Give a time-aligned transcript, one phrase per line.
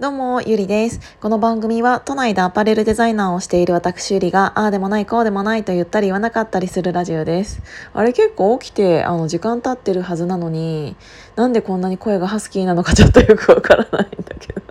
[0.00, 1.00] どうも、ゆりです。
[1.20, 7.60] この番組は都内でアパレルデザイナーをしている私ゆりが、ああでもないこうでもないと言ったり言わなかったりするラジオです。
[7.92, 10.96] あれ結構起きて、あの、時間経ってるはずなのに、
[11.36, 14.62] なんでこんなに声がハスキーなのかちょっとよくわからないんだけど。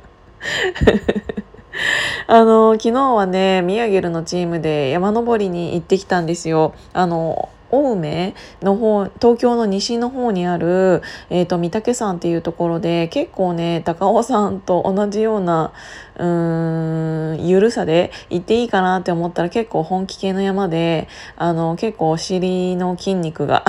[2.26, 6.74] あの、昨日はね、ミヤゲルのチームで山登りに行ってきたんですよ。
[6.94, 15.74] あの、青梅の方東京の西の方にある、えーと、御嶽山っていうところで結構ね高尾山と同じような
[16.18, 23.64] うーん緩さで行っていいかなって思ったら結構本気系の山であの結構お尻の筋肉が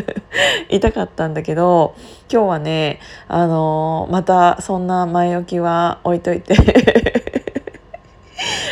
[0.68, 1.94] 痛かったんだけど
[2.30, 7.39] 今日はねあのまたそんな前置きは置いといて。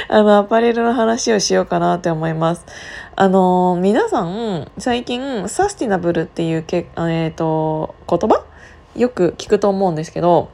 [0.09, 2.65] あのアパレルの話をしようかなって思います。
[3.15, 8.45] あの皆さん最近サスティナブルっていうけ、えーと、言葉？
[8.97, 10.51] よく聞くと思うんですけど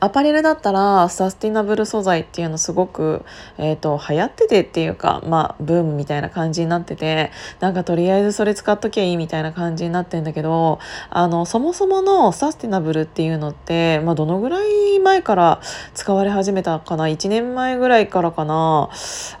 [0.00, 3.24] アパレルだったらサスティナブル素材っていうのすごく、
[3.58, 10.78] えーと、流行っててっていうかまあブームみたいな感じになっててなんかとりあえずそれ使っときゃいいみたいな感じになってんだけど
[11.10, 15.60] あのそもそものサスティナブルっていうのって、まあ、どのぐらい前から
[15.94, 18.90] 使われ始めたかな？1年前ぐらいからかな？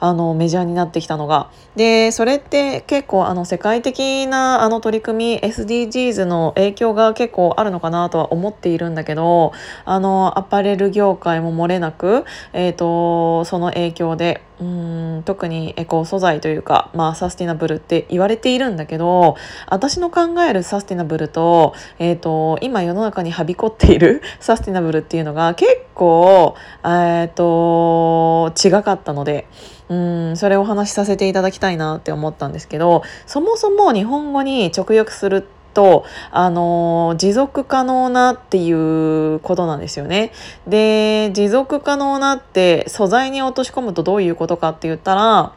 [0.00, 1.50] あのメジャーになってきたのが。
[1.76, 9.52] でそれって結構あの世界的なあの取り組み SDGs の影響が結構あるのかなとは思っているんだけど
[9.84, 19.36] あのアパレル業界も漏れなく、えーと、その影響でうん特にエコー素材というか、まあ、サスティナブルって言われているんだけど
[19.68, 29.46] 私の考えるサスティナブルと,、えーと、今世の中にはびこっている サスティナブルっていうのが結構、えーと、違かったので。
[29.86, 40.32] うんそれをお話しさせていただきたいなって思ったんですけどそもそも日本語に直訳すると、あの持続可能なっていうことなんですよね。
[40.66, 45.52] で持続可能なって素材に落とし込むとどういうことかって言ったら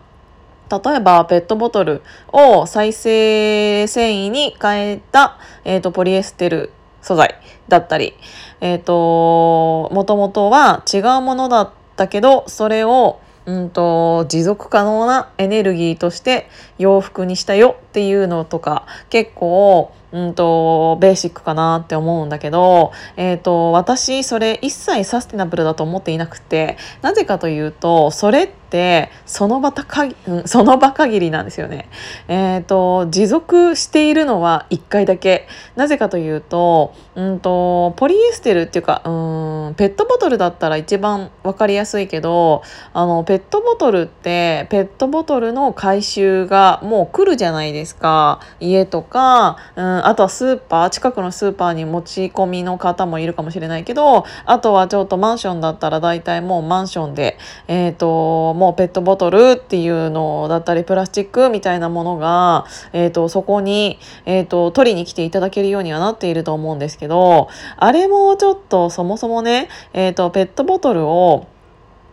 [0.70, 2.02] 例えばペットボトル
[2.32, 7.40] を再生繊維に変えた、えーと、ポリエステル素材
[7.70, 8.16] だったり、
[8.60, 31.90] えーと、もともとは違うものだったけどそれをうんと持続可能なエネルギーとして洋服にしたよっていうのとか結構うんとベーシックかなって思うんだけど、えーと、私それ一切サステナブルだと思っていなくてなぜかというとそれってその場たか、うん、その場限りなんですよね。
[32.28, 42.64] えーと、持続しているのは1回だけなぜかというと,、うんと、ポリエステルっていうかうんペットボトルだったら一番分かりやすいけど
[42.94, 48.40] あのペットボトルってペットボトルの回収がもう来るじゃないですか。
[48.60, 69.57] 家とか、うんあとはスーパー近くのスーパーに持ち込みの方もいるかもしれないけどあとはちょっとマンションだったら大体もうマンションで、えーと、もうペットボトルっていうのだったりプラスチックみたいなものが、えーと、そこに、えーと、取りに来ていただけるようにはなっていると思うんですけどあれもちょっとそもそもね、
[69.94, 71.48] えー、とペットボトルを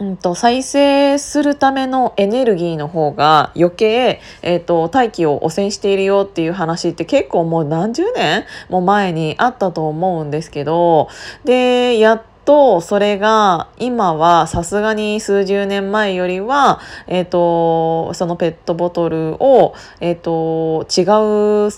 [0.01, 11.09] うんと、再生するためのエネルギーの方が余計、えーと、大気を汚染しているよっていう話って結構もう何十年も前にあったと思うんですけど
[11.45, 21.71] でやっとそれが今はさすがに数十年前よりは、えーと、そのペットボトルを、えーと違う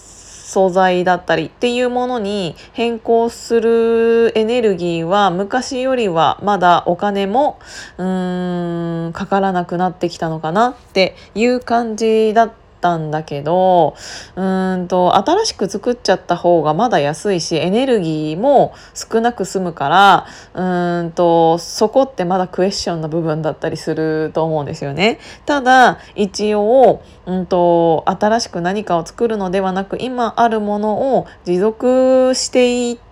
[0.46, 7.58] 素材だったりっていうものに変更するエネルギーは昔よりはまだお金も
[7.98, 13.96] うーんかからなくなってきたのかなっていう感じだったたんだけど
[14.36, 14.42] う
[14.76, 25.18] んと新しく作っちゃった方がまだ安いしエネルギーも少なく済むからうんとそこってまだクエスチョンの部分だったりすると思うんですよね。
[25.44, 33.05] ただ一応うんと新しく何かを作るのではなく今あるものを持続していって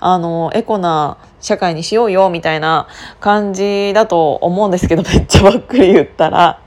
[0.00, 2.86] あのエコな社会にしようよみたいな
[3.18, 6.60] 感じだと思うんですけど めっちゃばっくり言ったら。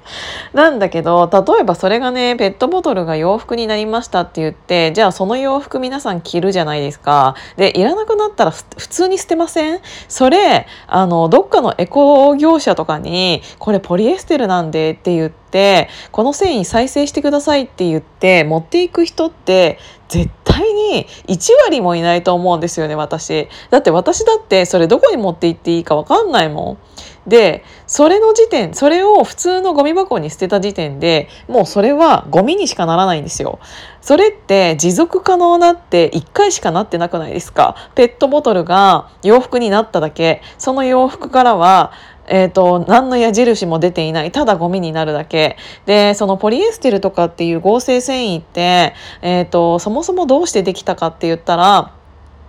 [0.52, 7.36] なんだけど例えばそれがねペットボトルが洋服になりましたって言ってじゃあその洋服皆さん着るじゃないですか。
[7.56, 9.80] でいらなくなったら普通に捨てません？
[10.10, 19.80] それあのどっかのエコ業者とかにこれポリエステルなんでって言ってこの繊維再生してくださいって言って持っていく人って
[20.10, 23.48] 絶対に1割もいないと思うんですよね私。
[23.70, 26.78] だって私だってそれどこに持って行っていいか分かんないもん。
[27.30, 33.60] でそれの時点それを普通のゴミ箱に捨てた時点でもうそれはゴミにしかならないんですよ。
[34.02, 37.76] それって持続可能なって1回しかなってなくないですか？
[37.96, 40.42] ペットボトルが洋服になっただけ。
[40.58, 41.94] その洋服からは
[42.28, 51.94] えーと、何の矢印も出ていないただゴミになるだけでそのポリエステルとかっていう合成繊維って、えーとそもそもどうしてできたかって言ったら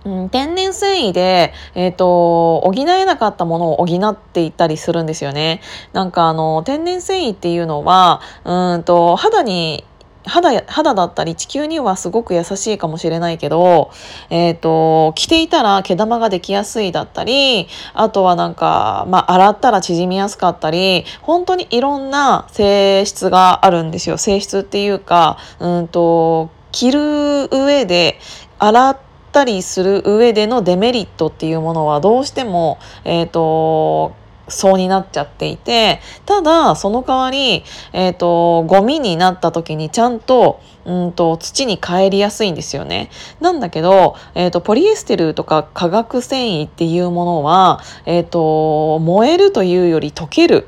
[0.05, 5.61] うん、天然繊維で、えっ、ー、と、補えなかったものを補っていったりするんですよね。
[5.93, 9.83] なんかあの、天然繊維っていうのは、うんと、肌に
[10.25, 13.91] 肌肌だったり地球にはすごく優しいかもしれないけど、
[14.29, 24.17] えっ、ー、と、着ていたら毛玉ができやすいだったり、あとはなんか、まあ、洗ったら縮みやすかったり、本当にいろんな性質があるんですよ。
[24.17, 28.19] 性質っていうか、うんと、着る上で、
[28.57, 28.97] 洗っ
[29.31, 34.13] たりする上でのデメリットっていうものはどうしても、えっ、ー、と、
[34.47, 37.63] そうになっちゃっていて、ただ、その代わり、
[37.93, 43.09] えっ、ー、と、ゴミになった時にちゃんと、うんと、土に帰りやすいんですよね。
[43.39, 50.67] なんだけど、えっ、ー、と、ポリエステルとか化学繊維っていうものは、えっ、と、燃えるというより溶ける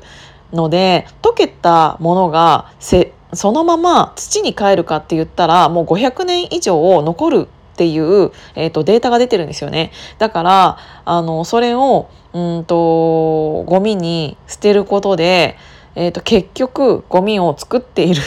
[0.52, 7.48] ので、溶けたものがせ、そのまま土に帰るかって言ったら、もう500年以上残る
[7.78, 9.92] っていう、えーと、データが出てるんですよね。
[10.18, 15.56] だからあのそれをうんとゴミに捨てることで、
[15.94, 18.20] えーと、結局ゴミを作っている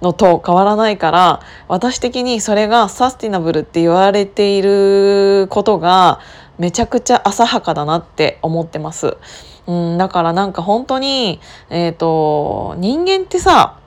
[0.00, 6.20] のと変わらないから私的にそれがサスティナブルって言われていることが
[6.58, 9.16] めちゃくちゃ浅はかだなって思ってます。
[9.66, 11.40] うん、だからなんか本当に、
[11.70, 13.78] えっ、ー、と、人間ってさ、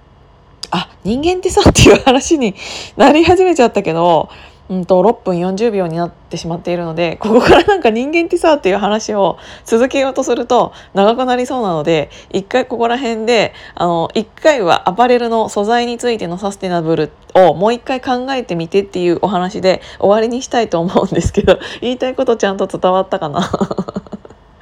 [0.72, 2.56] あ、人間ってさっていう話に
[2.98, 4.30] なり始めちゃったけど、
[4.68, 23.50] うんと6分40秒になってしまっているのでここからなんか人間ってさっていう話を続けようとすると長くなりそうなので一回ここら辺であの一回はアパレルの素材についてのサステナブルをもう一回考えてみてっていうお話で終わりにしたいと思うんですけど言いたいことちゃんと伝わったかな？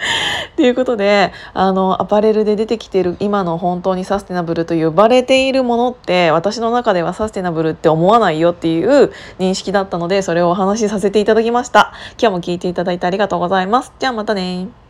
[0.56, 11.94] ということであのアパレルで出てきている今の本当にサステナブルと呼ばれているものって私の中ではサステナブルって思わないよっていう認識だったのでそれをお話しさせていただきました。
[12.20, 13.94] 今日も聞いていただいてありがとうございます。
[14.00, 14.83] じゃあまたね